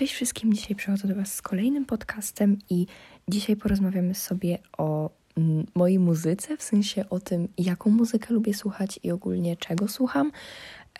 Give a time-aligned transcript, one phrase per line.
[0.00, 2.86] Cześć wszystkim, dzisiaj przychodzę do Was z kolejnym podcastem i
[3.28, 9.00] dzisiaj porozmawiamy sobie o mm, mojej muzyce, w sensie o tym, jaką muzykę lubię słuchać
[9.02, 10.32] i ogólnie czego słucham.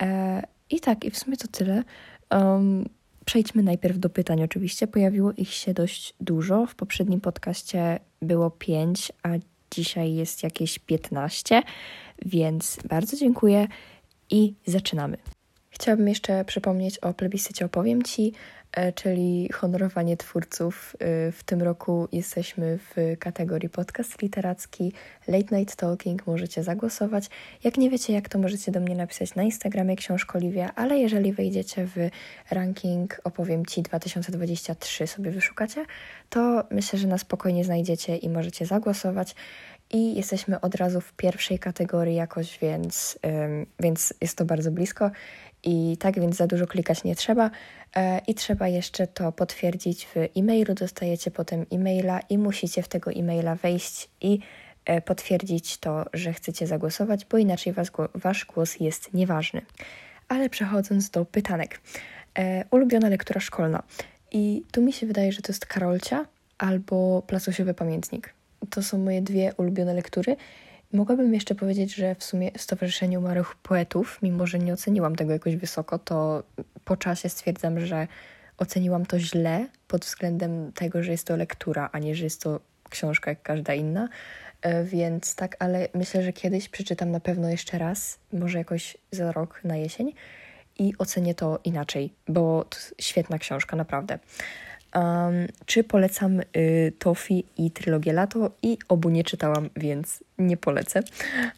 [0.01, 1.83] E, I tak, i w sumie to tyle.
[2.31, 2.85] Um,
[3.25, 4.87] przejdźmy najpierw do pytań, oczywiście.
[4.87, 6.65] Pojawiło ich się dość dużo.
[6.65, 9.29] W poprzednim podcaście było 5, a
[9.71, 11.61] dzisiaj jest jakieś 15,
[12.25, 13.67] więc bardzo dziękuję
[14.29, 15.17] i zaczynamy.
[15.69, 18.33] Chciałabym jeszcze przypomnieć o plebiscycie Opowiem Ci,
[18.95, 20.95] czyli honorowanie twórców.
[20.99, 24.93] E, w tym roku jesteśmy w kategorii podcast literacki,
[25.27, 27.29] late night talking, możecie zagłosować.
[27.63, 31.87] Jak nie wiecie jak, to możecie do mnie napisać na Instagramie Książkoliwia, ale jeżeli wejdziecie
[31.87, 32.09] w
[32.51, 35.85] ranking Opowiem Ci 2023 sobie wyszukacie,
[36.29, 39.35] to myślę, że na spokojnie znajdziecie i możecie zagłosować
[39.93, 43.19] i jesteśmy od razu w pierwszej kategorii jakoś, więc,
[43.79, 45.11] więc jest to bardzo blisko.
[45.63, 47.51] I tak więc za dużo klikać nie trzeba.
[47.95, 50.73] E, I trzeba jeszcze to potwierdzić w e-mailu.
[50.73, 54.39] Dostajecie potem e-maila i musicie w tego e-maila wejść i
[54.85, 59.61] e, potwierdzić to, że chcecie zagłosować, bo inaczej was, wasz głos jest nieważny.
[60.27, 61.81] Ale przechodząc do pytanek.
[62.37, 63.83] E, ulubiona lektura szkolna.
[64.31, 66.25] I tu mi się wydaje, że to jest Karolcia
[66.57, 68.33] albo Placusiowy Pamiętnik.
[68.69, 70.35] To są moje dwie ulubione lektury.
[70.93, 75.55] Mogłabym jeszcze powiedzieć, że w sumie Stowarzyszeniu Umarłych Poetów, mimo że nie oceniłam tego jakoś
[75.55, 76.43] wysoko, to
[76.85, 78.07] po czasie stwierdzam, że
[78.57, 82.59] oceniłam to źle pod względem tego, że jest to lektura, a nie, że jest to
[82.89, 84.09] książka jak każda inna.
[84.61, 89.31] E, więc tak, ale myślę, że kiedyś przeczytam na pewno jeszcze raz, może jakoś za
[89.31, 90.13] rok na jesień
[90.79, 94.19] i ocenię to inaczej, bo to świetna książka, naprawdę.
[94.95, 100.99] Um, czy polecam y, Tofi i trylogię Lato i obu nie czytałam, więc nie polecę.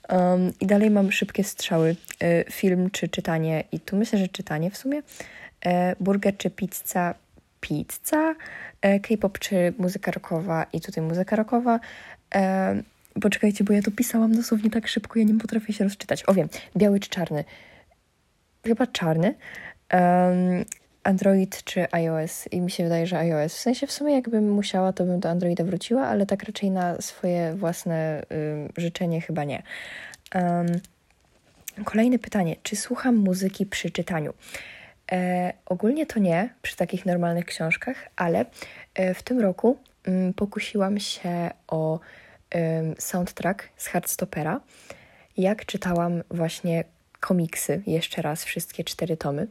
[0.10, 4.72] Um, I dalej mam szybkie strzały, y, film czy czytanie i tu myślę, że czytanie
[4.72, 5.02] w sumie.
[5.66, 7.16] E, burger czy pizza?
[7.60, 8.36] Pizza.
[8.82, 11.80] E, K-pop czy muzyka rockowa i tutaj muzyka rockowa.
[12.36, 12.84] E,
[13.22, 16.24] poczekajcie, bo ja to pisałam dosłownie tak szybko, ja nie potrafię się rozczytać.
[16.28, 17.44] O wiem, biały czy czarny?
[18.66, 19.36] Chyba czarny.
[19.94, 20.66] Um,
[21.04, 23.56] Android czy iOS i mi się wydaje, że iOS.
[23.56, 27.02] W sensie w sumie jakbym musiała, to bym do Androida wróciła, ale tak raczej na
[27.02, 29.64] swoje własne y, życzenie chyba nie.
[30.36, 30.66] Um,
[31.86, 32.56] kolejne pytanie.
[32.64, 34.34] Czy słucham muzyki przy czytaniu?
[35.12, 38.46] E, ogólnie to nie, przy takich normalnych książkach, ale
[38.94, 42.00] e, w tym roku mm, pokusiłam się o
[43.00, 44.62] soundtrack z Hardstopera,
[45.38, 46.84] jak czytałam właśnie
[47.20, 49.48] komiksy, jeszcze raz wszystkie cztery tomy.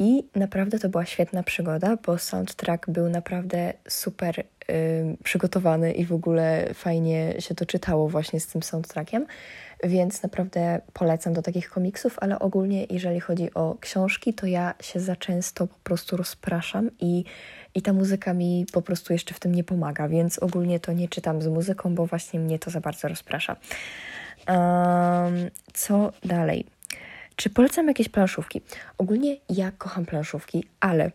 [0.00, 4.44] I naprawdę to była świetna przygoda, bo soundtrack był naprawdę super y,
[5.24, 9.26] przygotowany i w ogóle fajnie się to czytało właśnie z tym soundtrackiem.
[9.84, 15.00] Więc naprawdę polecam do takich komiksów, ale ogólnie jeżeli chodzi o książki, to ja się
[15.00, 17.24] za często po prostu rozpraszam i,
[17.74, 21.08] i ta muzyka mi po prostu jeszcze w tym nie pomaga, więc ogólnie to nie
[21.08, 23.56] czytam z muzyką, bo właśnie mnie to za bardzo rozprasza.
[24.48, 26.79] Um, co dalej?
[27.40, 28.60] Czy polecam jakieś planszówki?
[28.98, 31.10] Ogólnie ja kocham planszówki, ale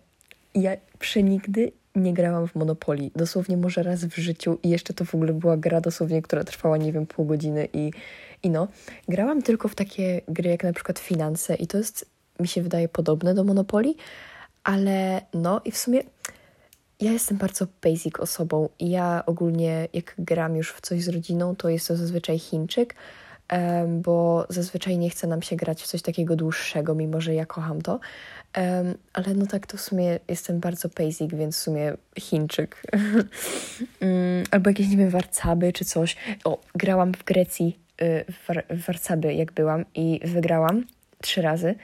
[0.56, 3.12] ja przenigdy nie grałam w Monopoly.
[3.16, 6.78] Dosłownie może raz w życiu i jeszcze to w ogóle była gra dosłownie, która trwała,
[6.78, 7.92] nie wiem, pół godziny i,
[8.44, 8.68] i no.
[9.10, 12.06] Grałam tylko w takie gry jak na przykład Finanse i to jest,
[12.40, 13.94] mi się wydaje, podobne do Monopoly,
[14.64, 16.02] ale no i w sumie
[17.02, 21.56] ja jestem bardzo basic osobą i ja ogólnie jak gram już w coś z rodziną,
[21.56, 22.96] to jest to zazwyczaj Chińczyk,
[23.88, 27.82] bo zazwyczaj nie chce nam się grać w coś takiego dłuższego, mimo że ja kocham
[27.82, 28.00] to.
[29.14, 32.82] ale no tak, to w sumie jestem bardzo basic, więc w sumie Chińczyk.
[34.02, 36.16] Mm, albo jakieś, nie wiem, warcaby czy coś.
[36.44, 40.86] O, grałam w Grecji y, w, war w warcaby, jak byłam i wygrałam
[41.22, 41.76] trzy razy,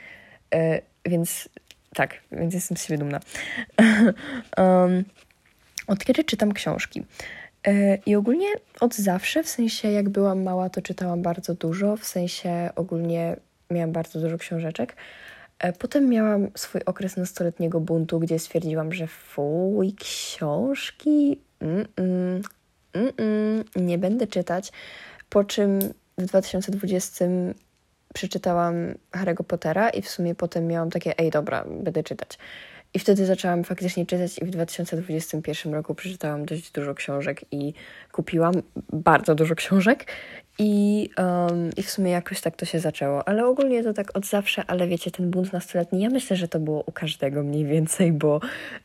[0.56, 1.50] y, więc
[1.94, 3.20] tak, więc jestem z siebie dumna.
[4.58, 5.04] um,
[5.88, 7.04] od kiedy czytam książki?
[7.68, 8.48] E, I ogólnie
[8.80, 13.36] od zawsze, w sensie jak byłam mała, to czytałam bardzo dużo, w sensie ogólnie
[13.70, 14.96] miałam bardzo dużo książeczek.
[15.60, 22.42] E, potem miałam swój okres nastoletniego buntu, gdzie stwierdziłam, że fuj, książki, mm -mm,
[22.94, 24.72] mm nie będę czytać.
[25.30, 25.80] Po czym
[26.18, 27.26] w 2020
[28.14, 28.76] przeczytałam
[29.12, 32.38] Harry'ego Pottera i w sumie potem miałam takie, ej dobra, będę czytać.
[32.94, 37.74] I wtedy zaczęłam faktycznie czytać i w 2021 roku przeczytałam dość dużo książek i
[38.12, 38.54] kupiłam
[38.94, 40.06] bardzo dużo książek
[40.60, 43.28] i, um, i w sumie jakoś tak to się zaczęło.
[43.28, 46.60] Ale ogólnie to tak od zawsze, ale wiecie, ten bunt nastoletni, ja myślę, że to
[46.60, 48.40] było u każdego mniej więcej, bo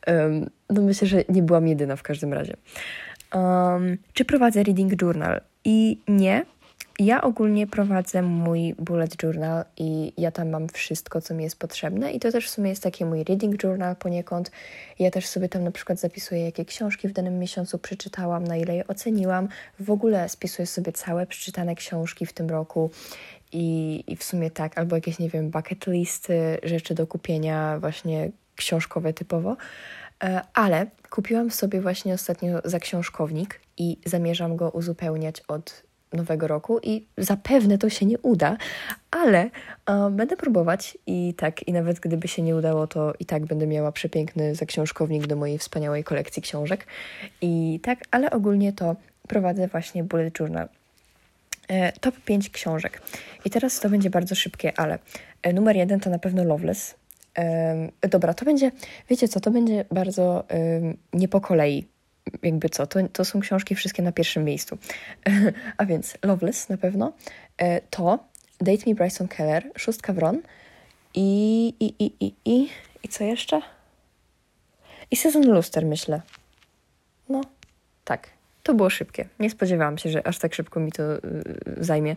[0.07, 2.57] um, no myślę, że nie byłam jedyna w każdym razie.
[3.35, 5.41] Um, czy prowadzę reading journal?
[5.65, 6.45] I nie,
[6.99, 12.13] ja ogólnie prowadzę mój bullet journal i ja tam mam wszystko, co mi jest potrzebne
[12.13, 14.51] i to też w sumie jest taki mój reading journal poniekąd.
[14.99, 18.77] Ja też sobie tam na przykład zapisuję, jakie książki w danym miesiącu przeczytałam, na ile
[18.77, 19.49] je oceniłam.
[19.81, 22.91] W ogóle spisuję sobie całe przeczytane książki w tym roku
[23.53, 28.31] i, i w sumie tak, albo jakieś, nie wiem, bucket listy, rzeczy do kupienia właśnie
[28.57, 29.57] książkowe typowo.
[30.25, 36.79] E, ale kupiłam sobie właśnie ostatnio za książkownik i zamierzam go uzupełniać od nowego roku
[36.83, 38.57] i zapewne to się nie uda,
[39.11, 39.51] ale
[39.89, 43.67] uh, będę próbować i tak, i nawet gdyby się nie udało, to i tak będę
[43.67, 46.87] miała przepiękny zaksiążkownik do mojej wspaniałej kolekcji książek.
[47.41, 48.97] I tak, ale ogólnie to
[49.29, 50.69] prowadzę właśnie bullet journal.
[51.69, 53.03] E, top 5 książek.
[53.45, 54.99] I teraz to będzie bardzo szybkie, ale
[55.43, 56.95] e, numer jeden to na pewno Loveless.
[57.39, 58.71] E, dobra, to będzie,
[59.11, 60.45] wiecie co, to będzie bardzo
[61.13, 61.87] nie po kolei
[62.43, 64.79] jakby co, to, to są książki wszystkie na pierwszym miejscu.
[65.79, 67.13] A więc Loveless na pewno,
[67.59, 68.19] e, to
[68.61, 70.43] Date Me Bryson Keller, Szóstka Wron
[71.15, 72.69] i, i, i, i, i,
[73.03, 73.61] i co jeszcze?
[75.11, 76.23] I Sezon Luster, myślę.
[77.29, 77.41] No,
[78.05, 78.29] tak.
[78.63, 79.29] To było szybkie.
[79.39, 81.21] Nie spodziewałam się, że aż tak szybko mi to yy,
[81.77, 82.17] zajmie.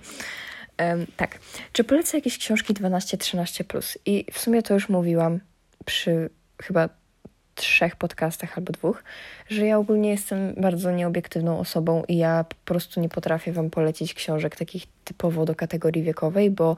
[1.18, 1.40] Tak.
[1.74, 3.64] Czy polecę jakieś książki 12-13+.
[3.64, 3.98] Plus?
[4.06, 5.40] I w sumie to już mówiłam
[5.86, 6.30] przy
[6.62, 6.90] chyba
[7.60, 9.04] trzech podcastach albo dwóch,
[9.50, 14.14] że ja ogólnie jestem bardzo nieobiektywną osobą i ja po prostu nie potrafię Wam polecić
[14.14, 16.76] książek takich typowo do kategorii wiekowej, bo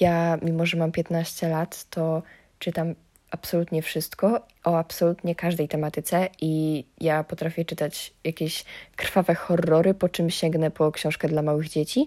[0.00, 2.22] ja, mimo że mam 15 lat, to
[2.58, 2.94] czytam
[3.30, 8.64] absolutnie wszystko o absolutnie każdej tematyce i ja potrafię czytać jakieś
[8.96, 12.06] krwawe horrory, po czym sięgnę po książkę dla małych dzieci.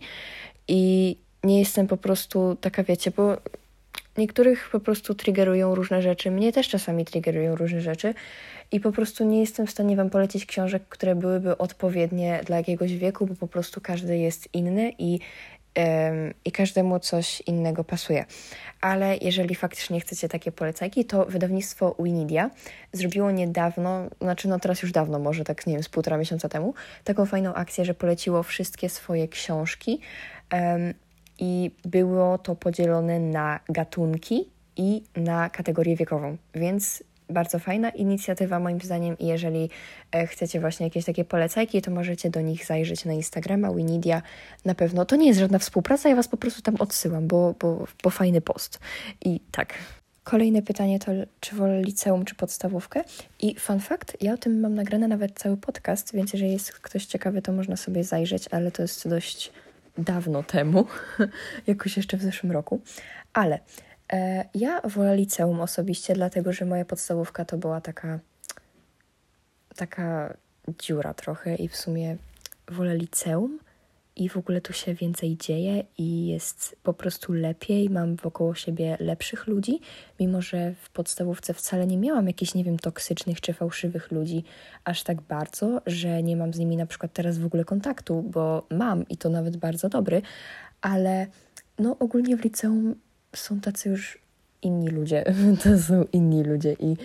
[0.68, 3.38] I nie jestem po prostu taka, wiecie, bo
[4.18, 8.14] Niektórych po prostu triggerują różne rzeczy, mnie też czasami triggerują różne rzeczy.
[8.72, 12.94] I po prostu nie jestem w stanie Wam polecić książek, które byłyby odpowiednie dla jakiegoś
[12.94, 15.20] wieku, bo po prostu każdy jest inny i,
[16.46, 18.26] i każdemu coś innego pasuje.
[18.82, 22.50] Ale jeżeli faktycznie chcecie takie polecajki, to wydawnictwo Winidia
[22.94, 26.74] zrobiło niedawno, znaczy no teraz już dawno, może tak nie wiem, z półtora miesiąca temu,
[27.04, 30.00] taką fajną akcję, że poleciło wszystkie swoje książki
[31.40, 38.82] i było to podzielone na gatunki i na kategorię wiekową, więc bardzo fajna inicjatywa moim
[38.82, 39.70] zdaniem i jeżeli
[40.12, 44.22] e, chcecie właśnie jakieś takie polecajki, to możecie do nich zajrzeć na Instagrama Winidia.
[44.66, 47.88] Na pewno to nie jest żadna współpraca, ja Was po prostu tam odsyłam, bo, bo,
[48.04, 48.80] bo fajny post.
[49.26, 49.74] I tak.
[50.24, 53.04] Kolejne pytanie to, czy wolę liceum, czy podstawówkę?
[53.42, 57.06] I fun fact, ja o tym mam nagrane nawet cały podcast, więc jeżeli jest ktoś
[57.06, 59.52] ciekawy, to można sobie zajrzeć, ale to jest dość
[59.98, 60.86] dawno temu,
[61.68, 62.82] jakoś jeszcze w zeszłym roku,
[63.34, 63.60] ale
[64.14, 68.20] e, ja wolę liceum osobiście, dlatego że moja podstawówka to była taka
[69.76, 70.34] taka
[70.80, 72.18] dziura trochę i w sumie
[72.68, 73.60] wolę liceum,
[74.16, 77.90] i w ogóle tu się więcej dzieje i jest po prostu lepiej.
[77.90, 79.80] Mam wokoło siebie lepszych ludzi,
[80.20, 84.44] mimo że w podstawówce wcale nie miałam jakichś, nie wiem, toksycznych czy fałszywych ludzi
[84.84, 88.68] aż tak bardzo, że nie mam z nimi na przykład teraz w ogóle kontaktu, bo
[88.70, 90.22] mam i to nawet bardzo dobry,
[90.82, 91.28] ale
[91.80, 92.96] no ogólnie w liceum
[93.36, 94.20] są tacy już
[94.62, 95.24] inni ludzie.
[95.64, 96.98] to są inni ludzie i,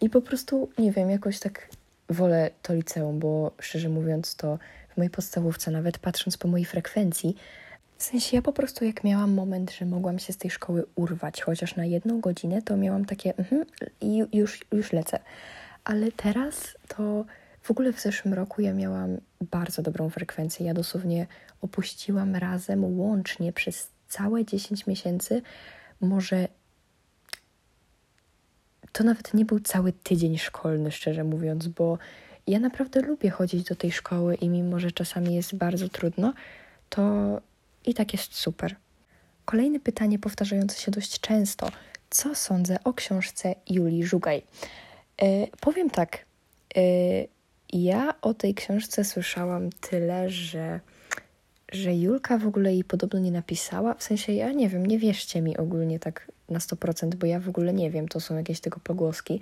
[0.00, 1.68] i po prostu, nie wiem, jakoś tak
[2.10, 4.58] wolę to liceum, bo szczerze mówiąc to
[4.96, 7.36] mojej podstawówce, nawet patrząc po mojej frekwencji,
[7.98, 11.42] w sensie ja po prostu jak miałam moment, że mogłam się z tej szkoły urwać,
[11.42, 13.64] chociaż na jedną godzinę, to miałam takie mhm,
[14.32, 15.18] już, już lecę.
[15.84, 17.24] Ale teraz to
[17.62, 20.66] w ogóle w zeszłym roku ja miałam bardzo dobrą frekwencję.
[20.66, 21.26] Ja dosłownie
[21.60, 25.42] opuściłam razem łącznie przez całe 10 miesięcy,
[26.00, 26.48] może
[28.92, 31.98] to nawet nie był cały tydzień szkolny, szczerze mówiąc, bo
[32.46, 36.34] ja naprawdę lubię chodzić do tej szkoły i mimo, że czasami jest bardzo trudno,
[36.88, 37.02] to
[37.86, 38.76] i tak jest super.
[39.44, 41.70] Kolejne pytanie powtarzające się dość często.
[42.10, 44.42] Co sądzę o książce Julii Żugaj?
[45.22, 45.28] Yy,
[45.60, 46.24] powiem tak.
[46.76, 46.82] Yy,
[47.72, 50.80] ja o tej książce słyszałam tyle, że,
[51.72, 53.94] że Julka w ogóle jej podobno nie napisała.
[53.94, 57.48] W sensie, ja nie wiem, nie wierzcie mi ogólnie tak na 100%, bo ja w
[57.48, 59.40] ogóle nie wiem, to są jakieś tylko pogłoski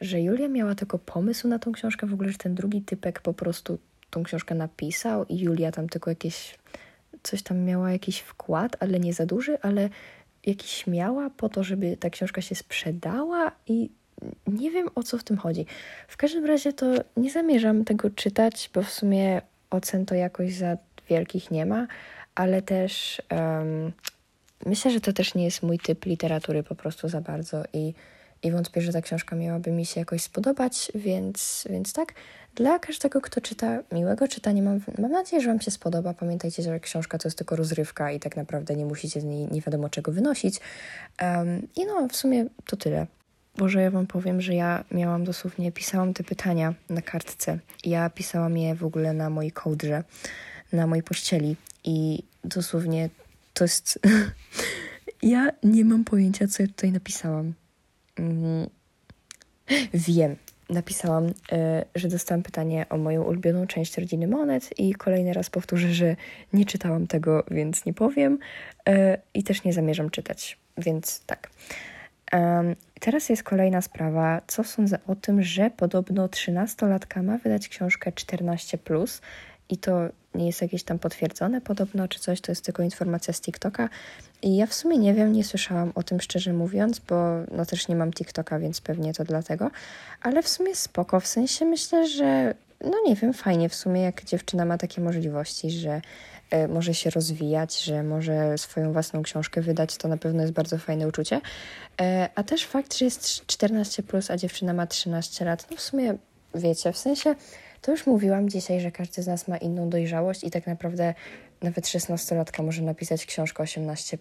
[0.00, 3.34] że Julia miała tylko pomysł na tą książkę, w ogóle, że ten drugi typek po
[3.34, 3.78] prostu
[4.10, 6.58] tą książkę napisał i Julia tam tylko jakieś,
[7.22, 9.88] coś tam miała jakiś wkład, ale nie za duży, ale
[10.46, 13.90] jakiś miała po to, żeby ta książka się sprzedała i
[14.46, 15.66] nie wiem o co w tym chodzi.
[16.08, 16.86] W każdym razie to
[17.16, 20.76] nie zamierzam tego czytać, bo w sumie ocen to jakoś za
[21.08, 21.86] wielkich nie ma,
[22.34, 23.92] ale też um,
[24.66, 27.94] myślę, że to też nie jest mój typ literatury po prostu za bardzo i
[28.42, 32.14] i wątpię, że ta książka miałaby mi się jakoś spodobać, więc, więc tak.
[32.54, 34.62] Dla każdego, kto czyta, miłego czytania.
[34.62, 36.14] Mam, mam nadzieję, że Wam się spodoba.
[36.14, 39.60] Pamiętajcie, że książka to jest tylko rozrywka i tak naprawdę nie musicie z niej nie
[39.60, 40.60] wiadomo czego wynosić.
[41.22, 43.06] Um, I no, w sumie to tyle.
[43.56, 47.58] Boże, ja Wam powiem, że ja miałam dosłownie, pisałam te pytania na kartce.
[47.84, 50.04] Ja pisałam je w ogóle na mojej kołdrze,
[50.72, 53.10] na mojej pościeli i dosłownie
[53.54, 53.98] to jest...
[55.22, 57.52] ja nie mam pojęcia, co ja tutaj napisałam.
[58.18, 58.70] Mm.
[59.94, 60.36] Wiem,
[60.70, 65.88] napisałam, e, że dostałam pytanie o moją ulubioną część rodziny Monet i kolejny raz powtórzę,
[65.92, 66.16] że
[66.52, 68.38] nie czytałam tego, więc nie powiem
[68.88, 71.50] e, i też nie zamierzam czytać, więc tak.
[73.00, 74.40] Teraz jest kolejna sprawa.
[74.46, 78.78] Co sądzę o tym, że podobno 13-latka ma wydać książkę 14
[79.68, 80.00] i to
[80.36, 83.88] nie jest jakieś tam potwierdzone podobno, czy coś, to jest tylko informacja z TikToka.
[84.42, 87.14] I ja w sumie nie wiem, nie słyszałam o tym szczerze mówiąc, bo
[87.52, 89.70] no też nie mam TikToka, więc pewnie to dlatego,
[90.22, 94.24] ale w sumie spoko, w sensie myślę, że no nie wiem, fajnie w sumie, jak
[94.24, 96.00] dziewczyna ma takie możliwości, że
[96.54, 100.78] y, może się rozwijać, że może swoją własną książkę wydać, to na pewno jest bardzo
[100.78, 101.36] fajne uczucie.
[101.36, 101.42] Y,
[102.34, 106.14] a też fakt, że jest 14, plus, a dziewczyna ma 13 lat, no w sumie
[106.54, 107.34] wiecie, w sensie
[107.86, 111.14] to już mówiłam dzisiaj, że każdy z nas ma inną dojrzałość i tak naprawdę
[111.62, 114.18] nawet 16-latka może napisać książkę 18.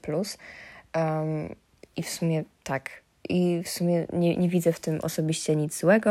[0.95, 1.55] Um,
[1.95, 2.89] I w sumie tak.
[3.29, 6.09] I w sumie nie, nie widzę w tym osobiście nic złego,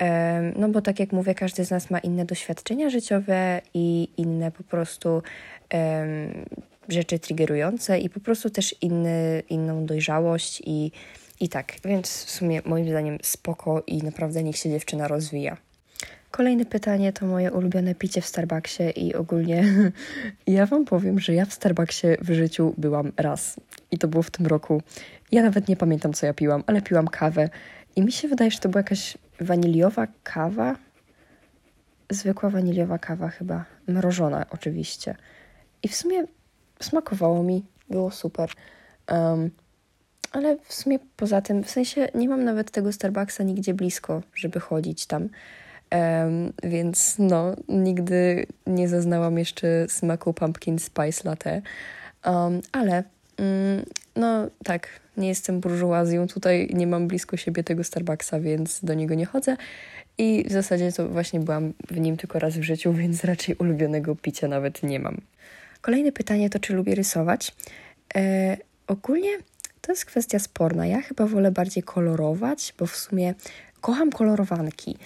[0.00, 4.50] um, no bo tak jak mówię, każdy z nas ma inne doświadczenia życiowe i inne
[4.50, 6.44] po prostu um,
[6.88, 10.92] rzeczy triggerujące i po prostu też inny, inną dojrzałość i,
[11.40, 11.72] i tak.
[11.84, 15.69] Więc w sumie moim zdaniem spoko i naprawdę niech się dziewczyna rozwija.
[16.30, 19.64] Kolejne pytanie to moje ulubione picie w Starbucksie i ogólnie
[20.46, 23.60] ja Wam powiem, że ja w Starbucksie w życiu byłam raz
[23.90, 24.82] i to było w tym roku.
[25.32, 27.48] Ja nawet nie pamiętam, co ja piłam, ale piłam kawę
[27.96, 30.76] i mi się wydaje, że to była jakaś waniliowa kawa.
[32.10, 35.16] Zwykła waniliowa kawa chyba, mrożona oczywiście.
[35.82, 36.24] I w sumie
[36.80, 38.50] smakowało mi, było super.
[39.10, 39.50] Um,
[40.32, 44.60] ale w sumie poza tym, w sensie nie mam nawet tego Starbucksa nigdzie blisko, żeby
[44.60, 45.28] chodzić tam.
[45.94, 51.62] Um, więc no, nigdy nie zaznałam jeszcze smaku pumpkin spice latte.
[52.26, 53.04] Um, ale
[53.38, 53.84] um,
[54.16, 59.14] no tak, nie jestem burżuazją, tutaj nie mam blisko siebie tego Starbucksa, więc do niego
[59.14, 59.56] nie chodzę.
[60.18, 64.16] I w zasadzie to właśnie byłam w nim tylko raz w życiu, więc raczej ulubionego
[64.16, 65.20] picia nawet nie mam.
[65.80, 67.54] Kolejne pytanie to, czy lubię rysować.
[68.16, 68.56] E,
[68.86, 69.30] ogólnie
[69.80, 70.86] to jest kwestia sporna.
[70.86, 73.34] Ja chyba wolę bardziej kolorować, bo w sumie
[73.80, 74.96] kocham kolorowanki.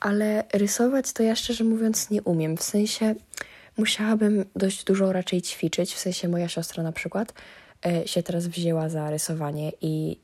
[0.00, 2.56] Ale rysować to ja szczerze mówiąc nie umiem.
[2.56, 3.14] W sensie
[3.76, 5.94] musiałabym dość dużo raczej ćwiczyć.
[5.94, 7.34] W sensie moja siostra na przykład
[7.86, 10.20] e, się teraz wzięła za rysowanie i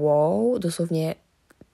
[0.00, 1.14] wow, dosłownie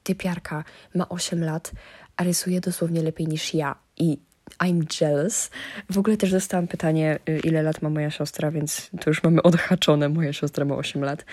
[0.02, 0.64] typiarka
[0.94, 1.72] ma 8 lat,
[2.16, 3.76] a rysuje dosłownie lepiej niż ja.
[3.96, 4.18] I
[4.58, 5.50] I'm jealous.
[5.90, 9.42] W ogóle też dostałam pytanie, y, ile lat ma moja siostra, więc to już mamy
[9.42, 10.08] odhaczone.
[10.08, 11.24] Moja siostra ma 8 lat.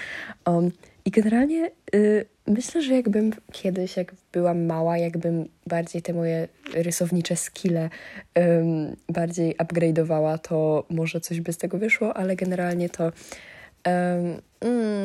[0.46, 0.72] Um,
[1.08, 7.36] I generalnie y, myślę, że jakbym kiedyś, jak byłam mała, jakbym bardziej te moje rysownicze
[7.36, 7.90] skille
[8.36, 13.14] um, bardziej upgrade'owała, to może coś by z tego wyszło, ale generalnie to um,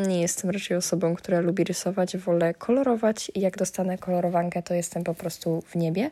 [0.09, 2.17] nie jestem raczej osobą, która lubi rysować.
[2.17, 6.11] Wolę kolorować i jak dostanę kolorowankę, to jestem po prostu w niebie.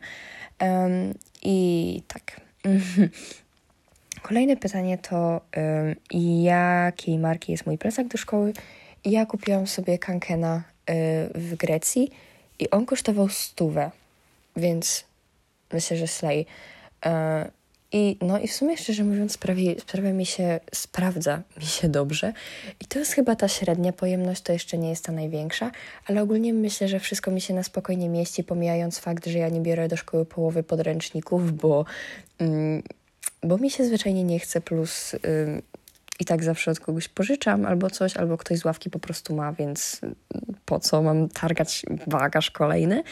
[1.43, 2.41] I tak.
[4.21, 5.41] Kolejne pytanie to,
[6.43, 8.53] jakiej marki jest mój plecak do szkoły?
[9.05, 10.93] Ja kupiłam sobie Kankena y,
[11.35, 12.11] w Grecji
[12.59, 13.91] i on kosztował stówę,
[14.55, 15.03] więc
[15.73, 16.45] myślę, że slay.
[17.05, 17.09] Y,
[17.93, 22.33] i, no i w sumie szczerze mówiąc sprawi, sprawia mi się, sprawdza mi się dobrze
[22.79, 25.71] i to jest chyba ta średnia pojemność, to jeszcze nie jest ta największa,
[26.07, 29.61] ale ogólnie myślę, że wszystko mi się na spokojnie mieści, pomijając fakt, że ja nie
[29.61, 31.85] biorę do szkoły połowy podręczników, bo,
[32.39, 32.83] mm,
[33.43, 35.15] bo mi się zwyczajnie nie chce, plus
[36.21, 39.53] i tak zawsze od kogoś pożyczam albo coś, albo ktoś z ławki po prostu ma,
[39.53, 40.01] więc
[40.65, 43.03] po co mam targać bagaż kolejny.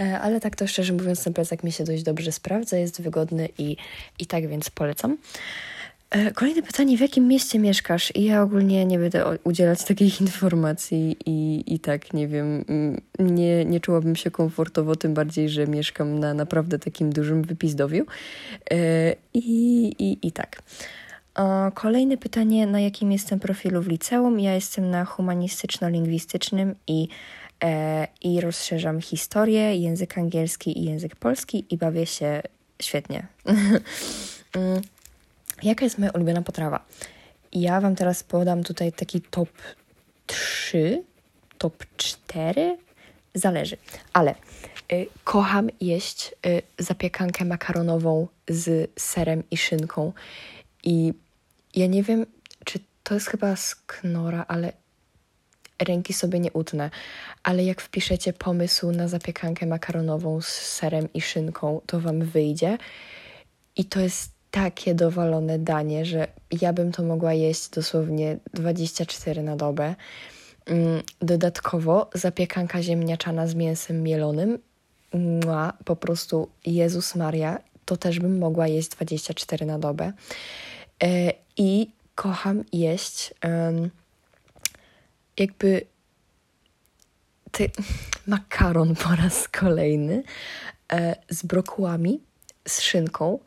[0.00, 3.48] E, ale tak to szczerze mówiąc, ten plecak mi się dość dobrze sprawdza, jest wygodny
[3.58, 3.76] i,
[4.18, 5.16] i tak więc polecam.
[6.10, 8.16] E, kolejne pytanie, w jakim mieście mieszkasz?
[8.16, 13.64] I ja ogólnie nie będę udzielać takich informacji i, i tak, nie wiem, mm, nie,
[13.64, 18.06] nie czułabym się komfortowo, tym bardziej, że mieszkam na naprawdę takim dużym wypizdowiu.
[18.70, 20.62] E, I, i, i tak.
[21.74, 24.40] Kolejne pytanie, na jakim jestem profilu w liceum?
[24.40, 27.08] Ja jestem na humanistyczno-lingwistycznym i,
[27.64, 32.42] e, i rozszerzam historię, język angielski i język polski i bawię się
[32.82, 33.26] świetnie.
[34.56, 34.82] Mm,
[35.62, 36.84] jaka jest moja ulubiona potrawa?
[37.52, 39.48] Ja Wam teraz podam tutaj taki top
[40.26, 41.02] 3,
[41.58, 42.78] top 4,
[43.34, 43.76] zależy,
[44.12, 44.34] ale
[44.92, 50.12] y, kocham jeść y, zapiekankę makaronową z serem i szynką.
[50.84, 51.14] I
[51.76, 52.26] ja nie wiem,
[52.64, 54.72] czy to jest chyba z Knora, ale
[55.82, 56.90] ręki sobie nie utnę.
[57.42, 62.78] Ale jak wpiszecie pomysł na zapiekankę makaronową z serem i szynką, to wam wyjdzie.
[63.76, 66.28] I to jest takie dowalone danie, że
[66.60, 69.94] ja bym to mogła jeść dosłownie 24 na dobę.
[70.66, 74.58] Mm, dodatkowo zapiekanka ziemniaczana z mięsem mielonym.
[75.14, 80.12] Mua, po prostu Jezus Maria, to też bym mogła jeść 24 na dobę.
[81.56, 83.34] I kocham jeść
[85.38, 85.86] jakby
[87.50, 87.70] ty,
[88.26, 90.22] makaron po raz kolejny
[90.92, 92.20] e, z brokułami,
[92.68, 93.38] z szynką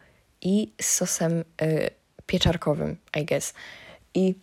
[0.41, 1.89] i z sosem e,
[2.25, 3.53] pieczarkowym, I guess.
[4.13, 4.35] I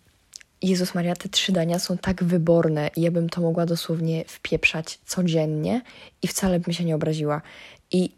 [0.62, 4.98] Jezus Maria, te trzy dania są tak wyborne i ja bym to mogła dosłownie wpieprzać
[5.06, 5.82] codziennie
[6.22, 7.42] i wcale bym się nie obraziła.
[7.90, 8.10] I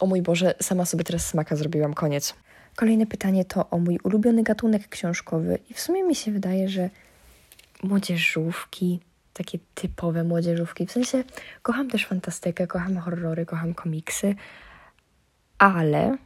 [0.00, 2.34] o mój Boże, sama sobie teraz smaka zrobiłam, koniec.
[2.76, 6.90] Kolejne pytanie to o mój ulubiony gatunek książkowy i w sumie mi się wydaje, że
[7.82, 9.00] młodzieżówki,
[9.32, 10.86] takie typowe młodzieżówki.
[10.86, 11.24] W sensie
[11.62, 14.34] kocham też fantastykę, kocham horrory, kocham komiksy,
[15.58, 16.16] ale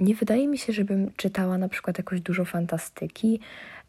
[0.00, 3.40] nie wydaje mi się, żebym czytała na przykład jakoś dużo fantastyki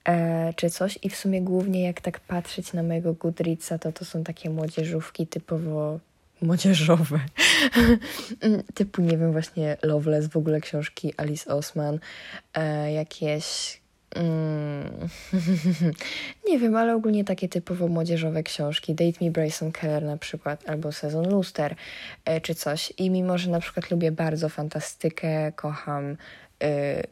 [0.06, 4.06] e, czy coś i w sumie głównie jak tak patrzeć na mojego Goodreadsa, to to
[4.06, 6.00] są takie młodzieżówki typowo
[6.42, 7.20] młodzieżowe.
[8.75, 12.00] Typu, nie wiem, właśnie Loveless, w ogóle książki Alice Osman,
[12.54, 13.80] e, jakieś
[14.15, 15.08] Mm.
[16.50, 18.96] nie wiem, ale ogólnie takie typowo młodzieżowe książki.
[18.96, 21.75] Date Me Bryson Keller na przykład, albo Sezon Luster,
[22.25, 22.94] e, czy coś.
[22.98, 26.18] I mimo, że na przykład lubię bardzo fantastykę, kocham...
[26.63, 27.04] E,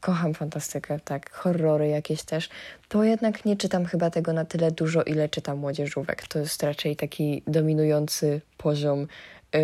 [0.00, 2.48] kocham fantastykę, tak, horrory jakieś też,
[2.88, 6.28] to jednak nie czytam chyba tego na tyle dużo, ile czytam młodzieżówek.
[6.28, 9.06] To jest raczej taki dominujący poziom
[9.54, 9.58] e,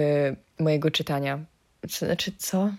[0.58, 1.38] mojego czytania.
[1.88, 2.70] Znaczy, co?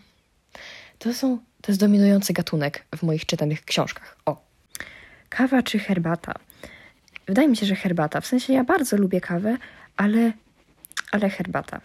[1.00, 4.18] To są to jest dominujący gatunek w moich czytanych książkach.
[4.26, 4.42] O.
[5.30, 6.34] Kawa czy herbata?
[7.28, 8.22] Wydaje mi się, że herbata.
[8.22, 9.58] W sensie ja bardzo lubię kawę,
[9.98, 10.34] ale,
[11.12, 11.82] ale herbata.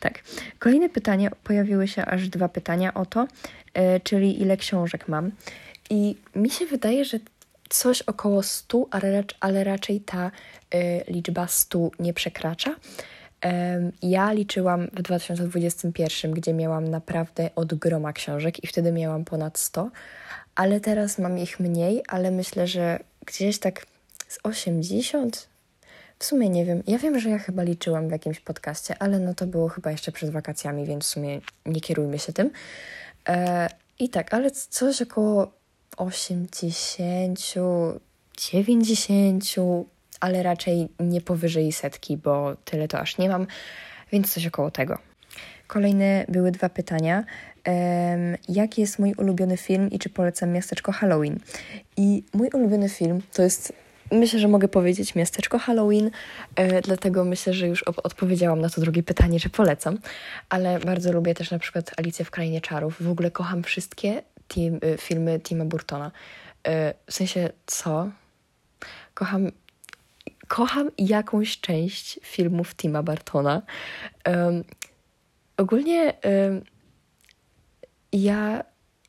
[0.00, 0.18] Tak.
[0.58, 3.26] Kolejne pytanie, pojawiły się aż dwa pytania o to,
[3.74, 5.30] e, czyli ile książek mam.
[5.90, 7.18] I mi się wydaje, że
[7.68, 10.30] coś około 100, ale, ale raczej ta
[10.70, 12.74] e, liczba 100 nie przekracza.
[14.02, 19.90] Ja liczyłam w 2021, gdzie miałam naprawdę od groma książek i wtedy miałam ponad 100,
[20.54, 23.86] ale teraz mam ich mniej, ale myślę, że gdzieś tak
[24.28, 25.51] z 80.
[26.22, 26.82] W sumie nie wiem.
[26.86, 30.12] Ja wiem, że ja chyba liczyłam w jakimś podcaście, ale no to było chyba jeszcze
[30.12, 32.50] przed wakacjami, więc w sumie nie kierujmy się tym.
[33.28, 35.52] E, I tak, ale coś około
[35.96, 37.40] 80,
[38.38, 39.44] 90,
[40.20, 43.46] ale raczej nie powyżej setki, bo tyle to aż nie mam,
[44.12, 44.98] więc coś około tego.
[45.66, 47.24] Kolejne były dwa pytania.
[47.66, 51.38] Um, jaki jest mój ulubiony film i czy polecam miasteczko Halloween?
[51.96, 53.72] I mój ulubiony film to jest,
[54.12, 56.10] myślę, że mogę powiedzieć miasteczko Halloween,
[56.56, 59.98] e, dlatego myślę, że już odpowiedziałam na to drugie pytanie, że polecam,
[60.48, 63.02] ale bardzo lubię też na przykład Alicję w Krainie Czarów.
[63.02, 66.10] W ogóle kocham wszystkie team, y, filmy Tima Burtona.
[66.66, 68.10] E, w sensie, co?
[69.14, 69.50] Kocham
[70.48, 73.62] kocham jakąś część filmów Tima Bartona.
[74.26, 74.64] Um,
[75.56, 76.62] ogólnie um,
[78.12, 78.64] ja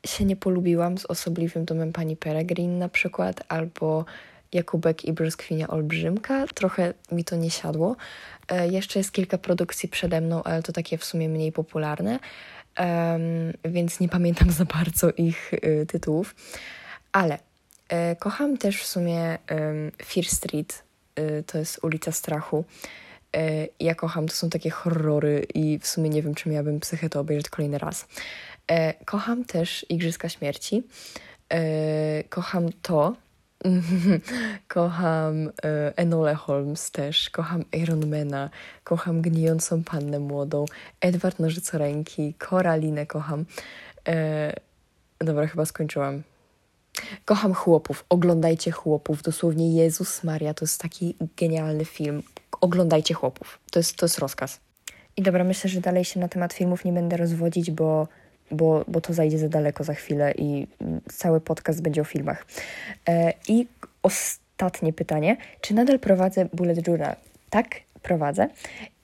[0.06, 4.06] się nie polubiłam z osobliwym domem pani Peregrine na przykład, albo
[4.54, 6.46] Jakubek i Brzoskwinia Olbrzymka.
[6.48, 7.96] Trochę mi to nie siadło.
[8.48, 12.20] E, jeszcze jest kilka produkcji przede mną, ale to takie w sumie mniej popularne,
[13.66, 16.36] więc nie pamiętam za bardzo ich y, tytułów.
[17.12, 19.38] Ale y, kocham też w sumie
[20.06, 20.84] Fear Street
[21.20, 22.66] Y, to jest Ulica Strachu.
[23.80, 27.20] Ja kocham, to są takie horrory i w sumie nie wiem, czy miałabym psychę to
[27.20, 28.08] obejrzeć kolejny raz.
[29.06, 30.84] Kocham też Igrzyska Śmierci.
[32.30, 33.16] Kocham to.
[34.68, 35.52] kocham
[35.96, 37.30] Enole Holmes też.
[37.30, 38.50] Kocham Ironmana.
[38.84, 40.66] Kocham Gnijącą Pannę Młodą.
[41.02, 42.34] Edward Nożycoręki.
[42.34, 43.46] Koralinę kocham.
[45.20, 46.24] Dobra, chyba skończyłam.
[47.26, 49.22] Kocham chłopów, oglądajcie chłopów.
[49.22, 52.24] Dosłownie Jezus Maria, to jest taki genialny film.
[52.62, 53.60] Oglądajcie chłopów.
[53.72, 54.60] To jest, to jest rozkaz.
[55.18, 58.08] I dobra, myślę, że dalej się na temat filmów nie będę rozwodzić, bo,
[58.52, 60.68] bo, bo to zajdzie za daleko za chwilę i
[61.10, 62.46] cały podcast będzie o filmach.
[63.10, 63.68] E, I
[64.04, 65.38] ostatnie pytanie.
[65.62, 67.16] Czy nadal prowadzę Bullet Journal?
[67.50, 67.68] Tak,
[68.02, 68.48] prowadzę.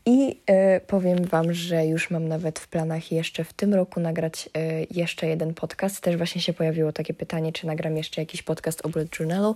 [0.10, 4.50] I y, powiem Wam, że już mam nawet w planach jeszcze w tym roku nagrać
[4.58, 6.02] y, jeszcze jeden podcast.
[6.02, 9.56] Też właśnie się pojawiło takie pytanie, czy nagram jeszcze jakiś podcast o Bullet Journalu.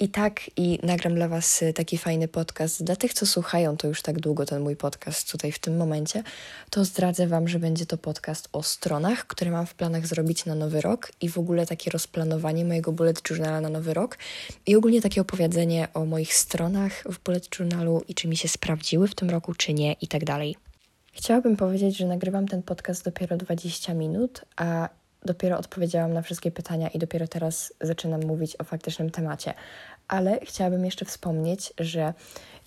[0.00, 2.84] I tak, i nagram dla Was taki fajny podcast.
[2.84, 6.22] Dla tych, co słuchają to już tak długo ten mój podcast tutaj w tym momencie,
[6.70, 10.54] to zdradzę Wam, że będzie to podcast o stronach, które mam w planach zrobić na
[10.54, 14.18] nowy rok i w ogóle takie rozplanowanie mojego Bullet Journala na nowy rok
[14.66, 19.08] i ogólnie takie opowiedzenie o moich stronach w Bullet Journalu i czy mi się sprawdziły
[19.08, 20.56] w tym roku, czy nie i tak dalej.
[21.12, 24.88] Chciałabym powiedzieć, że nagrywam ten podcast dopiero 20 minut, a
[25.24, 29.54] dopiero odpowiedziałam na wszystkie pytania i dopiero teraz zaczynam mówić o faktycznym temacie.
[30.08, 32.14] Ale chciałabym jeszcze wspomnieć, że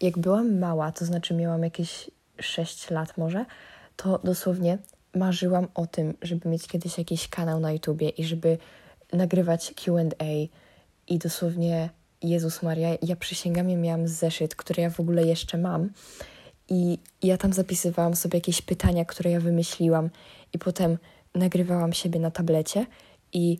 [0.02, 3.46] jak byłam mała, to znaczy miałam jakieś 6 lat może,
[3.96, 4.78] to dosłownie
[5.16, 8.58] marzyłam o tym, żeby mieć kiedyś jakiś kanał na YouTubie i żeby
[9.14, 10.26] nagrywać QA
[11.08, 11.90] i dosłownie
[12.22, 15.90] Jezus Maria, ja przysięgam, ja miałam zeszyt, który ja w ogóle jeszcze mam
[16.70, 20.10] i ja tam zapisywałam sobie jakieś pytania, które ja wymyśliłam
[20.54, 20.98] i potem
[21.36, 22.86] nagrywałam siebie na tablecie
[23.34, 23.60] i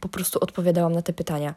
[0.00, 1.54] po prostu odpowiadałam na te pytania.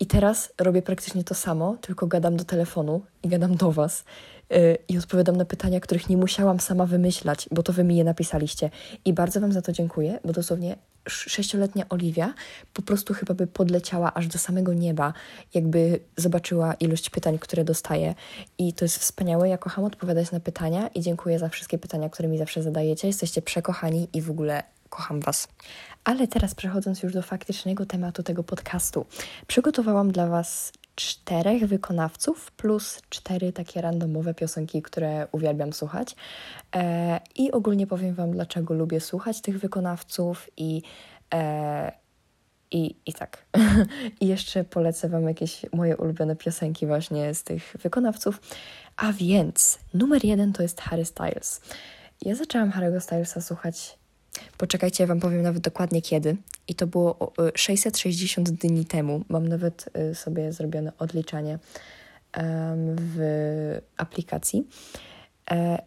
[0.00, 4.04] I teraz robię praktycznie to samo, tylko gadam do telefonu i gadam do Was
[4.50, 8.04] yy, i odpowiadam na pytania, których nie musiałam sama wymyślać, bo to Wy mi je
[8.04, 8.70] napisaliście.
[9.04, 10.76] I bardzo Wam za to dziękuję, bo dosłownie
[11.08, 12.34] sześcioletnia Oliwia
[12.74, 15.12] po prostu chyba by podleciała aż do samego nieba,
[15.54, 18.14] jakby zobaczyła ilość pytań, które dostaje.
[18.58, 19.48] I to jest wspaniałe.
[19.48, 23.08] Ja kocham odpowiadać na pytania i dziękuję za wszystkie pytania, które mi zawsze zadajecie.
[23.08, 25.48] Jesteście przekochani i w ogóle kocham Was.
[26.04, 29.06] Ale teraz przechodząc już do faktycznego tematu tego podcastu,
[29.46, 36.16] przygotowałam dla Was czterech wykonawców plus cztery takie randomowe piosenki, które uwielbiam słuchać.
[36.76, 40.82] E, I ogólnie powiem Wam, dlaczego lubię słuchać tych wykonawców i.
[41.34, 41.92] E,
[42.70, 43.46] i, I tak.
[44.20, 48.40] I jeszcze polecę Wam jakieś moje ulubione piosenki właśnie z tych wykonawców.
[48.96, 51.60] A więc numer jeden to jest Harry Styles.
[52.22, 53.98] Ja zaczęłam Harry'ego Stylesa słuchać
[54.58, 56.36] Poczekajcie, ja Wam powiem nawet dokładnie kiedy.
[56.68, 59.24] I to było 660 dni temu.
[59.28, 61.58] Mam nawet y, sobie zrobione odliczanie
[62.98, 64.68] w aplikacji.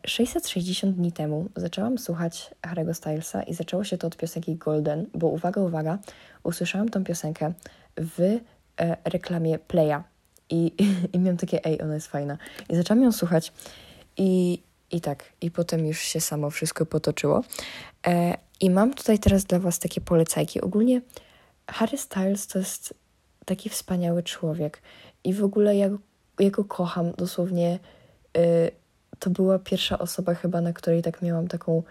[0.05, 5.05] 660 e, dni temu zaczęłam słuchać Harry'ego Stylesa i zaczęło się to od piosenki Golden,
[5.13, 5.99] bo uwaga, uwaga,
[6.43, 7.53] usłyszałam tą piosenkę
[7.97, 8.39] w
[8.79, 10.03] e, reklamie Playa
[10.49, 10.71] i,
[11.13, 12.37] i miałam takie, ej, ona jest fajna.
[12.69, 13.53] I zaczęłam ją słuchać
[14.17, 17.43] i i tak, i potem już się samo wszystko potoczyło.
[18.07, 20.61] E, I mam tutaj teraz dla Was takie polecajki.
[20.61, 21.01] Ogólnie
[21.67, 22.93] Harry Styles to jest
[23.45, 24.81] taki wspaniały człowiek
[25.23, 25.89] i w ogóle ja,
[26.39, 27.79] ja go kocham dosłownie.
[28.37, 28.71] E,
[29.19, 31.83] to była pierwsza osoba chyba, na której tak miałam taką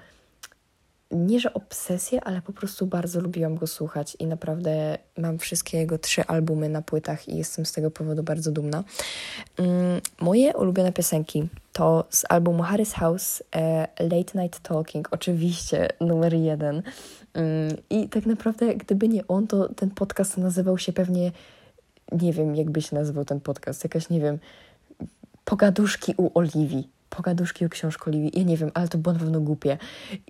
[1.11, 5.99] nie że obsesję, ale po prostu bardzo lubiłam go słuchać i naprawdę mam wszystkie jego
[5.99, 8.85] trzy albumy na płytach i jestem z tego powodu bardzo dumna.
[9.57, 16.35] Mm, moje ulubione piosenki to z albumu Harry's House e, Late Night Talking, oczywiście numer
[16.35, 16.83] jeden.
[17.35, 21.33] Mm, I tak naprawdę, gdyby nie on, to ten podcast nazywał się pewnie,
[22.13, 24.39] nie wiem, jakby się nazywał ten podcast, jakaś, nie wiem,
[25.45, 26.89] pogaduszki u Oliwii.
[27.11, 28.33] Pogaduszki o książku Oliwii.
[28.35, 29.79] Ja nie wiem, ale to było na pewno głupie.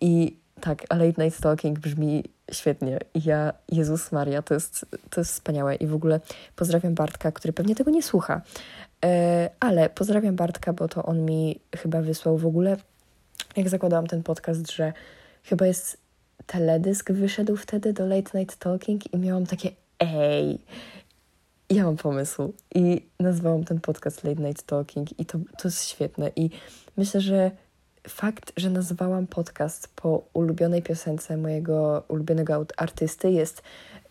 [0.00, 2.98] I tak, a Late Night Stalking brzmi świetnie.
[3.14, 5.74] Ja, Jezus Maria, to jest, to jest wspaniałe.
[5.74, 6.20] I w ogóle
[6.56, 8.40] pozdrawiam Bartka, który pewnie tego nie słucha.
[9.04, 12.76] E, ale pozdrawiam Bartka, bo to on mi chyba wysłał w ogóle,
[13.56, 14.92] jak zakładałam ten podcast, że
[15.42, 15.96] chyba jest
[16.46, 20.58] teledysk wyszedł wtedy do Late Night Talking i miałam takie ej,
[21.70, 22.52] ja mam pomysł.
[22.74, 26.30] I nazwałam ten podcast Late Night Talking i to, to jest świetne.
[26.36, 26.50] I
[26.96, 27.50] myślę, że
[28.08, 33.62] fakt, że nazwałam podcast po ulubionej piosence mojego ulubionego artysty jest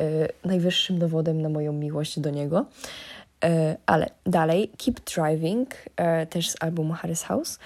[0.01, 2.65] y, najwyższym dowodem na moją miłość do niego.
[3.45, 3.47] Y,
[3.85, 7.59] ale dalej, Keep Driving, y, też z albumu Harris House.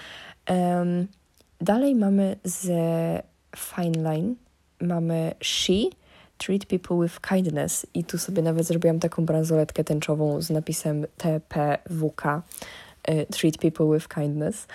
[1.60, 2.66] dalej mamy z
[3.56, 4.34] Fine Line,
[4.80, 5.90] mamy She,
[6.38, 12.42] Treat People with Kindness i tu sobie nawet zrobiłam taką bransoletkę tęczową z napisem TPWK.
[13.30, 14.66] Treat People with Kindness.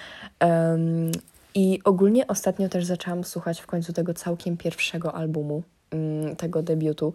[0.42, 1.12] Um,
[1.58, 7.14] i ogólnie ostatnio też zaczęłam słuchać w końcu tego całkiem pierwszego albumu, mm, tego debiutu.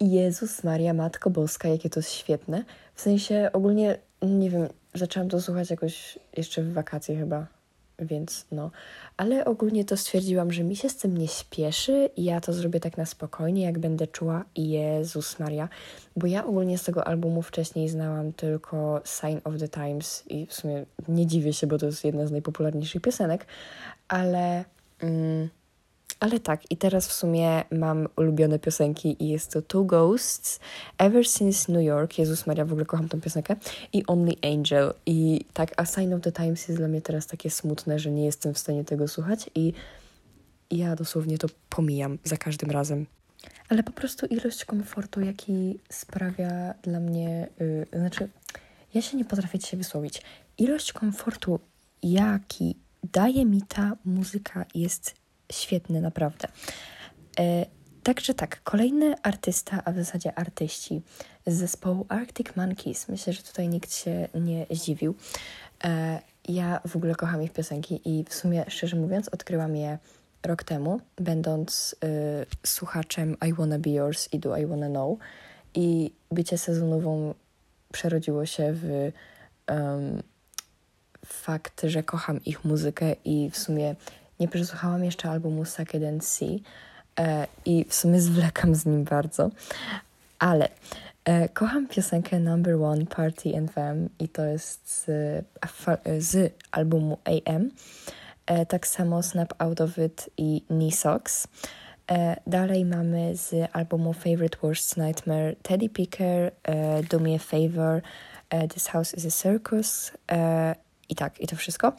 [0.00, 2.64] Jezus Maria, Matko Boska, jakie to jest świetne.
[2.94, 7.46] W sensie ogólnie, nie wiem, zaczęłam to słuchać jakoś jeszcze w wakacje chyba,
[8.00, 8.70] więc no.
[9.16, 12.80] Ale ogólnie to stwierdziłam, że mi się z tym nie śpieszy i ja to zrobię
[12.80, 14.44] tak na spokojnie, jak będę czuła.
[14.56, 15.68] Jezus Maria.
[16.16, 20.54] Bo ja ogólnie z tego albumu wcześniej znałam tylko Sign of the Times i w
[20.54, 23.46] sumie nie dziwię się, bo to jest jedna z najpopularniejszych piosenek,
[24.08, 24.64] ale...
[25.00, 25.48] Mm,
[26.20, 30.60] ale tak, i teraz w sumie mam ulubione piosenki i jest to Two Ghosts,
[30.98, 33.56] Ever Since New York, Jezus Maria, w ogóle kocham tą piosenkę,
[33.92, 34.94] i Only Angel.
[35.06, 38.24] I tak, A Sign of the Times jest dla mnie teraz takie smutne, że nie
[38.24, 39.72] jestem w stanie tego słuchać i
[40.70, 43.06] ja dosłownie to pomijam za każdym razem.
[43.68, 48.28] Ale po prostu ilość komfortu, jaki sprawia dla mnie, yy, znaczy,
[48.94, 50.22] ja się nie potrafię dzisiaj wysłowić.
[50.58, 51.60] Ilość komfortu,
[52.02, 52.76] jaki
[53.12, 55.19] daje mi ta muzyka, jest
[55.50, 56.48] świetny, naprawdę.
[57.38, 57.66] E,
[58.02, 61.02] także tak, kolejny artysta, a w zasadzie artyści
[61.46, 63.08] z zespołu Arctic Monkeys.
[63.08, 65.14] Myślę, że tutaj nikt się nie zdziwił.
[65.84, 69.98] E, ja w ogóle kocham ich piosenki i w sumie, szczerze mówiąc, odkryłam je
[70.42, 75.18] rok temu, będąc y, słuchaczem I Wanna Be Yours i Do I Wanna Know.
[75.74, 77.34] I bycie sezonową
[77.92, 79.12] przerodziło się w
[79.70, 80.22] um,
[81.26, 83.94] fakt, że kocham ich muzykę i w sumie
[84.40, 85.64] nie przesłuchałam jeszcze albumu
[86.08, 86.62] and See
[87.18, 89.50] e, i w sumie zwlekam z nim bardzo,
[90.38, 90.68] ale
[91.24, 95.44] e, kocham piosenkę Number One Party Anthem i to jest z,
[96.18, 97.70] z albumu AM.
[98.46, 101.48] E, tak samo Snap Out of It i Knee Socks.
[102.10, 108.02] E, dalej mamy z albumu Favorite Worst Nightmare Teddy Picker, e, Do Me a Favor,
[108.50, 110.74] e, This House is a Circus e,
[111.08, 111.92] i tak, i to wszystko.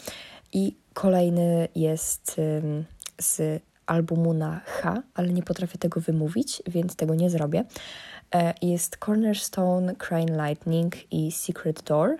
[0.54, 2.41] I kolejny jest
[3.21, 7.63] z albumu na H, ale nie potrafię tego wymówić, więc tego nie zrobię.
[8.36, 12.17] E, jest Cornerstone, Crying Lightning i Secret Door.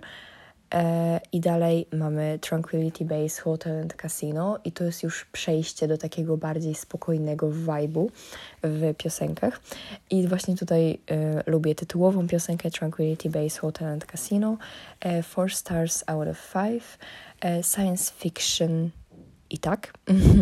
[0.72, 5.98] E, I dalej mamy Tranquility Base Hotel and Casino i to jest już przejście do
[5.98, 8.08] takiego bardziej spokojnego vibe'u
[8.62, 9.60] w piosenkach.
[10.10, 14.56] I właśnie tutaj e, lubię tytułową piosenkę Tranquility Base Hotel and Casino,
[15.00, 16.98] e, Four Stars Out of Five,
[17.40, 18.90] e, Science Fiction
[19.50, 19.92] i tak.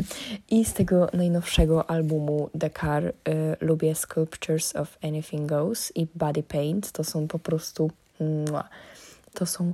[0.51, 3.13] I z tego najnowszego albumu The Car y,
[3.61, 6.93] lubię Sculptures of Anything Goes i Body Paint.
[6.93, 7.91] To są po prostu.
[9.35, 9.73] To są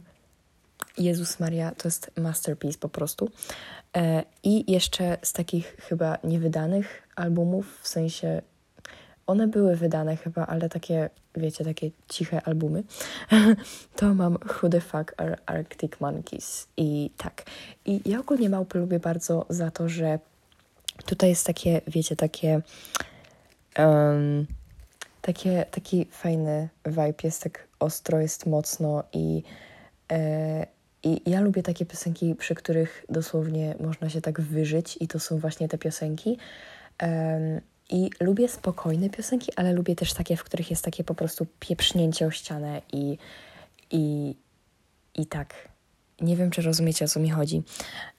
[0.98, 3.30] Jezus Maria to jest masterpiece po prostu.
[3.96, 8.42] E, I jeszcze z takich chyba niewydanych albumów, w sensie
[9.26, 12.82] one były wydane chyba, ale takie, wiecie, takie ciche albumy,
[13.96, 16.66] to mam Who the Fuck are Arctic Monkeys.
[16.76, 17.42] I tak.
[17.84, 20.18] I ja ogólnie małpy lubię bardzo za to, że
[21.06, 22.62] tutaj jest takie, wiecie, takie
[23.78, 24.46] um,
[25.26, 29.42] takie, taki fajny vibe, jest tak ostro, jest mocno i
[31.02, 35.38] i ja lubię takie piosenki, przy których dosłownie można się tak wyżyć, i to są
[35.38, 36.38] właśnie te piosenki.
[37.90, 42.26] I lubię spokojne piosenki, ale lubię też takie, w których jest takie po prostu pieprznięcie
[42.26, 43.18] o ścianę i,
[43.90, 44.34] i,
[45.14, 45.54] i tak.
[46.20, 47.62] Nie wiem, czy rozumiecie, o co mi chodzi,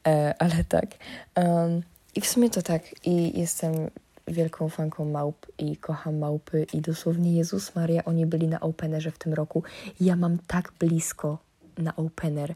[0.08, 0.86] e, ale tak.
[2.15, 3.06] I w sumie to tak.
[3.06, 3.73] I jestem
[4.28, 9.17] wielką fanką małp i kocham małpy i dosłownie Jezus Maria, oni byli na Openerze w
[9.17, 9.63] tym roku.
[10.02, 11.38] Ja mam tak blisko
[11.78, 12.56] na opener.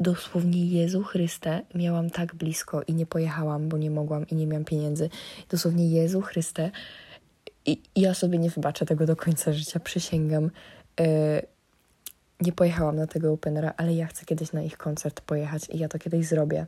[0.00, 4.64] Dosłownie Jezu Chryste miałam tak blisko i nie pojechałam, bo nie mogłam i nie miałam
[4.64, 5.10] pieniędzy.
[5.48, 6.70] Dosłownie Jezu Chryste.
[7.66, 10.50] I, ja sobie nie wybaczę tego do końca życia, przysięgam.
[11.00, 11.06] Yy,
[12.40, 15.88] nie pojechałam na tego openera, ale ja chcę kiedyś na ich koncert pojechać i ja
[15.88, 16.66] to kiedyś zrobię.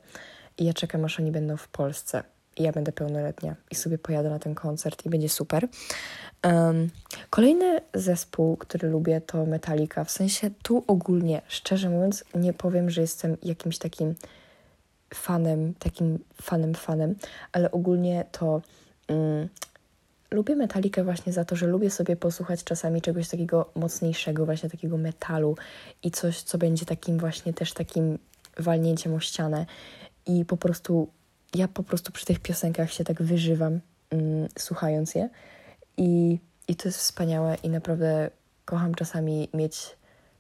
[0.59, 2.23] I ja czekam, aż oni będą w Polsce
[2.59, 5.69] i ja będę pełnoletnia i sobie pojadę na ten koncert i będzie super.
[6.45, 6.91] Um,
[7.31, 10.05] kolejny zespół, który lubię, to Metallica.
[10.05, 14.15] W sensie tu ogólnie, szczerze mówiąc, nie powiem, że jestem jakimś takim
[15.15, 17.15] fanem, takim fanem, fanem,
[17.53, 18.63] ale ogólnie to
[19.09, 19.49] um,
[20.31, 24.99] lubię Metalikę właśnie za to, że lubię sobie posłuchać czasami czegoś takiego mocniejszego, właśnie takiego
[24.99, 25.57] metalu
[26.03, 28.19] i coś, co będzie takim właśnie też takim
[28.59, 29.67] walnięciem o ścianę
[30.27, 31.09] i po prostu
[31.55, 33.81] ja po prostu przy tych piosenkach się tak wyżywam,
[34.11, 35.29] mm, słuchając je.
[35.97, 38.31] I, I to jest wspaniałe i naprawdę
[38.65, 39.99] kocham czasami mieć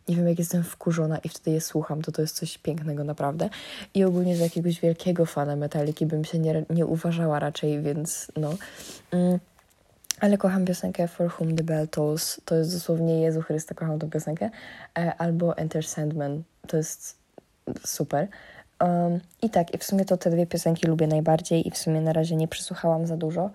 [0.08, 3.50] nie wiem, jak jestem wkurzona i wtedy je słucham, to to jest coś pięknego naprawdę.
[3.94, 8.54] I ogólnie z jakiegoś wielkiego fana Metaliki bym się nie, nie uważała raczej, więc no.
[9.10, 9.38] Mm.
[10.20, 12.40] Ale kocham piosenkę For Whom the Bell Tolls.
[12.44, 14.50] To jest dosłownie Jezu Chryste, kocham tą piosenkę.
[14.98, 16.42] E, albo Enter Sandman.
[16.66, 17.16] To jest
[17.84, 18.28] super.
[18.80, 22.00] Um, I tak, i w sumie to te dwie piosenki lubię najbardziej i w sumie
[22.00, 23.50] na razie nie przesłuchałam za dużo.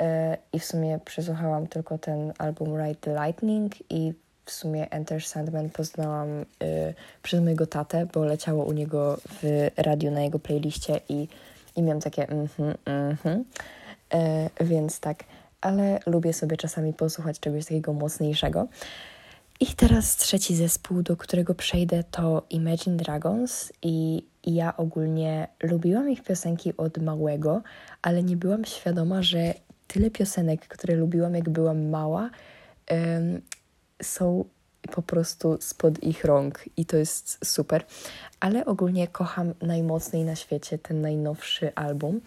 [0.00, 4.12] E, I w sumie przesłuchałam tylko ten album Ride the Lightning i
[4.44, 6.44] w sumie Enter Sandman poznałam y,
[7.22, 11.28] przez mojego tatę, bo leciało u niego w radiu na jego playliście i,
[11.76, 13.44] i miałam takie mhm, mhm.
[14.10, 15.24] E, więc tak,
[15.60, 18.66] ale lubię sobie czasami posłuchać czegoś takiego mocniejszego.
[19.60, 26.10] I teraz trzeci zespół, do którego przejdę, to Imagine Dragons i i ja ogólnie lubiłam
[26.10, 27.62] ich piosenki od małego,
[28.02, 29.54] ale nie byłam świadoma, że
[29.86, 32.30] tyle piosenek, które lubiłam jak byłam mała,
[32.90, 33.40] um,
[34.02, 34.44] są
[34.92, 36.64] po prostu spod ich rąk.
[36.76, 37.84] I to jest super.
[38.40, 42.20] Ale ogólnie kocham najmocniej na świecie ten najnowszy album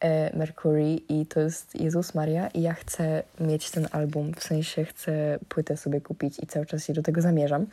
[0.00, 0.94] e, Mercury.
[1.08, 2.48] I to jest Jezus Maria.
[2.48, 6.84] I ja chcę mieć ten album, w sensie chcę płytę sobie kupić i cały czas
[6.84, 7.66] się do tego zamierzam.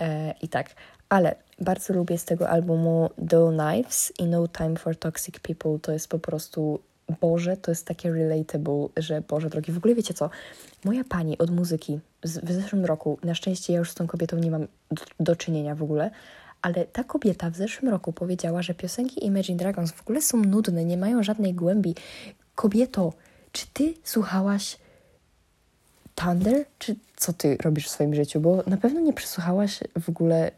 [0.00, 0.70] E, I tak,
[1.08, 5.78] ale bardzo lubię z tego albumu Dull Knives i No Time for Toxic People.
[5.82, 6.80] To jest po prostu
[7.20, 10.30] Boże, to jest takie relatable, że Boże drogi, w ogóle wiecie co?
[10.84, 14.38] Moja pani od muzyki z, w zeszłym roku, na szczęście ja już z tą kobietą
[14.38, 16.10] nie mam do, do czynienia w ogóle,
[16.62, 20.84] ale ta kobieta w zeszłym roku powiedziała, że piosenki Imagine Dragons w ogóle są nudne,
[20.84, 21.94] nie mają żadnej głębi.
[22.54, 23.12] Kobieto,
[23.52, 24.78] czy ty słuchałaś
[26.14, 28.40] Thunder, czy co ty robisz w swoim życiu?
[28.40, 30.50] Bo na pewno nie przesłuchałaś w ogóle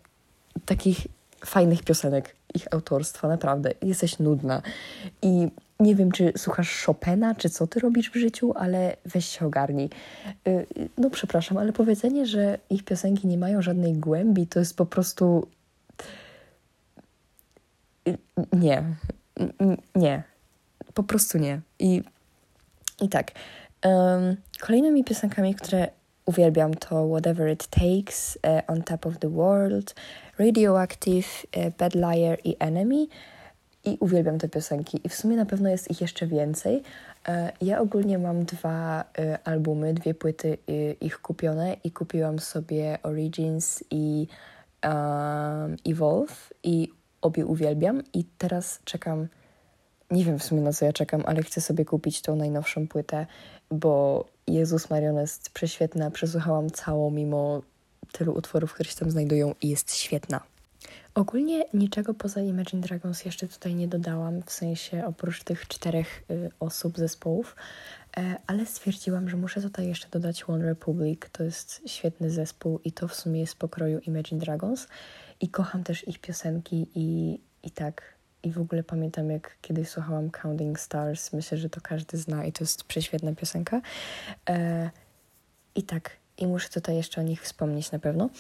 [0.67, 1.07] takich
[1.45, 3.71] fajnych piosenek ich autorstwa, naprawdę.
[3.83, 4.63] Jesteś nudna.
[5.23, 5.49] I
[5.81, 9.91] nie wiem, czy słuchasz Chopina, czy co ty robisz w życiu, ale weź się ogarnij.
[10.49, 10.67] Y,
[10.99, 15.47] no przepraszam, ale powiedzenie, że ich piosenki nie mają żadnej głębi, to jest po prostu...
[18.09, 18.19] Y,
[18.53, 18.85] nie.
[19.95, 20.23] Nie.
[20.95, 21.61] Po prostu nie.
[21.79, 22.03] I,
[23.01, 23.31] i tak.
[23.85, 25.89] Um, kolejnymi piosenkami, które
[26.25, 29.95] uwielbiam to Whatever It Takes, uh, On Top of the World,
[30.39, 33.07] Radioactive, uh, Bad Liar i Enemy
[33.85, 35.01] i uwielbiam te piosenki.
[35.05, 36.83] I w sumie na pewno jest ich jeszcze więcej.
[37.29, 42.99] E, ja ogólnie mam dwa e, albumy, dwie płyty e, ich kupione i kupiłam sobie
[43.03, 44.27] Origins i
[44.85, 46.89] um, Evolve i
[47.23, 49.29] obie uwielbiam i teraz czekam,
[50.11, 53.27] nie wiem w sumie na co ja czekam, ale chcę sobie kupić tą najnowszą płytę,
[53.71, 57.63] bo Jezus Marion jest prześwietna, przesłuchałam całą mimo
[58.13, 60.41] tylu utworów, które się tam znajdują i jest świetna.
[61.15, 66.51] Ogólnie niczego poza Imagine Dragons jeszcze tutaj nie dodałam, w sensie oprócz tych czterech y,
[66.61, 67.57] osób, zespołów,
[68.17, 71.21] e, ale stwierdziłam, że muszę tutaj jeszcze dodać One Republic.
[71.33, 74.89] To jest świetny zespół i to w sumie jest pokroju Imagine Dragons.
[75.41, 78.03] I kocham też ich piosenki i, i tak.
[78.43, 81.33] I w ogóle pamiętam, jak kiedyś słuchałam Counting Stars.
[81.33, 83.81] Myślę, że to każdy zna i to jest prześwietna piosenka.
[84.49, 84.91] E,
[85.75, 88.31] I tak, i muszę tutaj jeszcze o nich wspomnieć na pewno.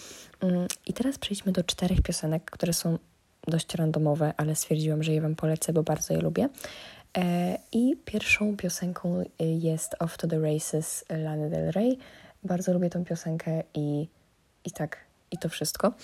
[0.40, 2.98] Mm, I teraz przejdźmy do czterech piosenek, które są
[3.46, 6.48] dość randomowe, ale stwierdziłam, że je Wam polecę, bo bardzo je lubię.
[7.18, 11.98] E, I pierwszą piosenką y, jest Off to the Races Lana Del Rey.
[12.44, 14.08] Bardzo lubię tą piosenkę i,
[14.64, 14.96] i tak,
[15.30, 15.92] i to wszystko.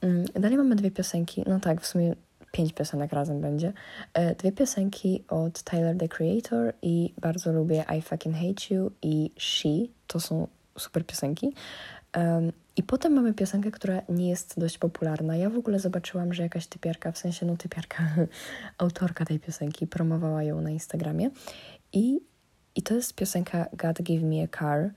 [0.00, 2.14] Mm, dalej mamy dwie piosenki, no tak, w sumie
[2.52, 3.72] pięć piosenek razem będzie.
[4.14, 9.30] E, dwie piosenki od Tyler, the Creator i bardzo lubię I Fucking Hate You i
[9.38, 9.68] She.
[10.06, 10.46] To są
[10.78, 11.52] super piosenki.
[12.76, 15.36] I potem mamy piosenkę, która nie jest dość popularna.
[15.36, 18.04] Ja w ogóle zobaczyłam, że jakaś typiarka, w sensie no typiarka,
[18.78, 21.30] autorka tej piosenki, promowała ją na Instagramie.
[21.92, 22.20] I,
[22.74, 24.90] I to jest piosenka God Give Me a Car.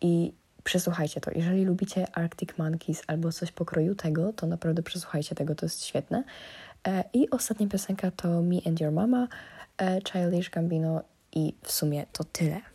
[0.00, 0.32] I
[0.64, 1.30] przesłuchajcie to.
[1.34, 6.24] Jeżeli lubicie Arctic Monkeys albo coś pokroju tego, to naprawdę przesłuchajcie tego, to jest świetne.
[6.88, 9.28] E, I ostatnia piosenka to Me and Your Mama,
[9.78, 12.71] e, Childish Gambino i w sumie to tyle.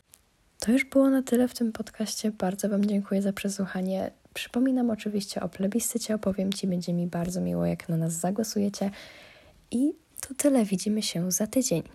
[0.60, 2.32] To już było na tyle w tym podcaście.
[2.32, 4.12] Bardzo Wam dziękuję za przesłuchanie.
[4.34, 8.92] Przypominam oczywiście o plebiscycie, opowiem Ci, będzie mi bardzo miło, jak na nas zagłosujecie.
[9.72, 11.82] I to tyle, widzimy się za tydzień.